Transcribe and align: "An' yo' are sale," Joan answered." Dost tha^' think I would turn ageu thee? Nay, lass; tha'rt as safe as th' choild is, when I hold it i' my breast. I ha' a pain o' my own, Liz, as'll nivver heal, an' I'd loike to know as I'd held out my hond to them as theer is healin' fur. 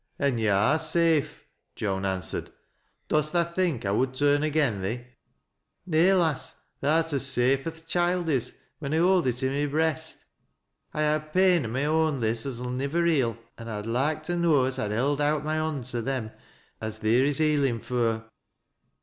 "An' 0.19 0.39
yo' 0.39 0.51
are 0.55 0.79
sale," 0.79 1.27
Joan 1.75 2.05
answered." 2.05 2.49
Dost 3.07 3.33
tha^' 3.33 3.53
think 3.53 3.85
I 3.85 3.91
would 3.91 4.15
turn 4.15 4.41
ageu 4.43 4.81
thee? 4.81 5.05
Nay, 5.85 6.13
lass; 6.15 6.55
tha'rt 6.81 7.13
as 7.13 7.23
safe 7.23 7.67
as 7.67 7.83
th' 7.83 7.87
choild 7.87 8.27
is, 8.27 8.57
when 8.79 8.95
I 8.95 8.97
hold 8.97 9.27
it 9.27 9.43
i' 9.43 9.47
my 9.47 9.67
breast. 9.67 10.25
I 10.91 11.01
ha' 11.03 11.17
a 11.17 11.19
pain 11.31 11.67
o' 11.67 11.69
my 11.69 11.85
own, 11.85 12.19
Liz, 12.19 12.47
as'll 12.47 12.71
nivver 12.71 13.05
heal, 13.05 13.37
an' 13.59 13.69
I'd 13.69 13.85
loike 13.85 14.23
to 14.23 14.35
know 14.35 14.63
as 14.63 14.79
I'd 14.79 14.89
held 14.89 15.21
out 15.21 15.45
my 15.45 15.57
hond 15.57 15.85
to 15.91 16.01
them 16.01 16.31
as 16.81 16.97
theer 16.97 17.23
is 17.25 17.37
healin' 17.37 17.79
fur. 17.79 18.25